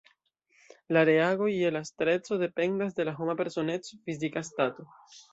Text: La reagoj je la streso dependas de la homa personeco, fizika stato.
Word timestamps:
La 0.95 1.01
reagoj 1.09 1.49
je 1.55 1.67
la 1.75 1.81
streso 1.89 2.37
dependas 2.43 2.97
de 2.99 3.05
la 3.09 3.13
homa 3.19 3.35
personeco, 3.43 3.99
fizika 4.09 4.43
stato. 4.49 4.87